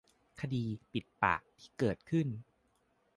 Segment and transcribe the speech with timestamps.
[0.41, 2.27] คดี ปิดปาก ที่เกิดขึ้น